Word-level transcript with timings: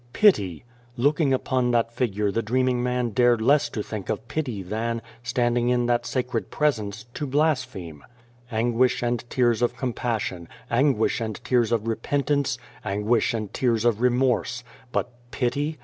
Pity! 0.13 0.65
Looking 0.97 1.31
upon 1.31 1.69
that 1.69 1.93
figure 1.93 2.31
the 2.31 2.41
dreaming 2.41 2.81
man 2.81 3.11
dared 3.11 3.39
less 3.39 3.69
to 3.69 3.83
think 3.83 4.09
of 4.09 4.27
pity 4.27 4.63
than, 4.63 5.03
standing 5.21 5.69
in 5.69 5.85
that 5.85 6.07
sacred 6.07 6.49
presence, 6.49 7.03
to 7.13 7.27
blaspheme. 7.27 8.03
Anguish 8.51 9.03
and 9.03 9.23
tears 9.29 9.61
of 9.61 9.77
compassion, 9.77 10.47
anguish 10.71 11.21
and 11.21 11.35
tears 11.43 11.71
of 11.71 11.87
repentance, 11.87 12.57
anguish 12.83 13.35
and 13.35 13.53
tears 13.53 13.85
of 13.85 14.01
remorse! 14.01 14.63
But 14.91 15.11
pity 15.29 15.77